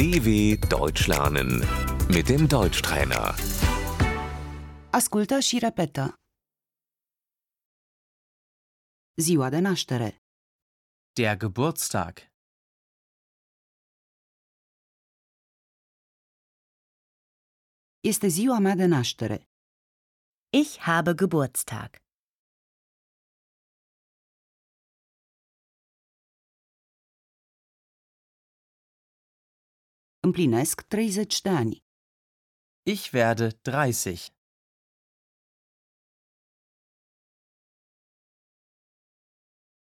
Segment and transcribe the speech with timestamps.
[0.00, 0.28] DW
[0.76, 1.50] Deutsch lernen
[2.14, 3.26] mit dem Deutschtrainer.
[4.98, 6.04] Ascultă și repetă.
[9.26, 10.08] Ziua de naștere,
[11.12, 12.14] Der Geburtstag.
[18.00, 19.38] este ziua mea de naștere.
[20.62, 21.90] Ich habe Geburtstag.
[30.30, 31.84] Împlinesc 30 de ani.
[32.82, 34.32] Ich werde 30.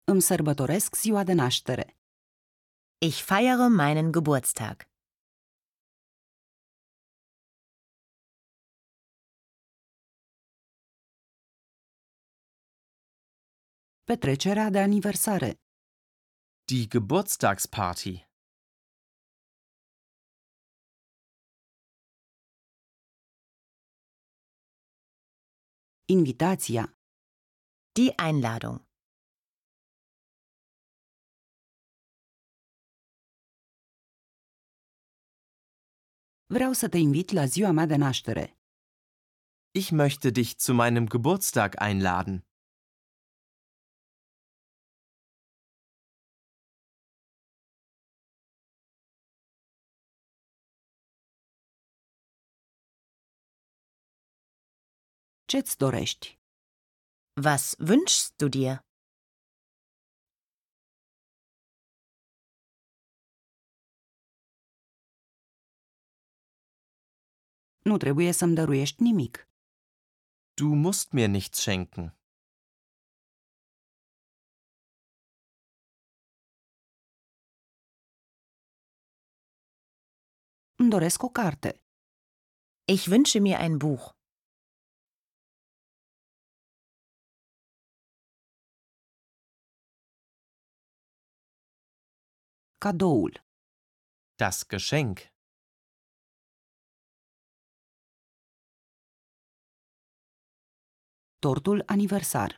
[0.04, 1.98] Îmi sărbătoresc ziua de naștere.
[2.98, 4.76] Ich feiere meinen Geburtstag.
[14.04, 15.60] Petrecerea de aniversare,
[16.64, 18.25] Die Geburtstagsparty.
[26.08, 26.98] Invitația,
[27.92, 28.84] Die Einladung.
[36.46, 38.58] vreau să te invit la ziua mea de naștere.
[39.70, 42.46] Ich möchte dich zu meinem Geburtstag einladen.
[55.50, 56.26] Ce-ți dorești?
[57.44, 58.74] Was wünschst du dir?
[67.88, 69.34] Nu trebuie să-mi dăruiești nimic.
[70.54, 72.04] Du musst mir nichts schenken.
[80.80, 81.70] Îmi doresc o carte.
[82.94, 84.15] Ich wünsche mir ein Buch.
[92.86, 93.32] Cadoul,
[94.38, 95.28] Das Geschenk.
[101.40, 102.50] tortul aniversar,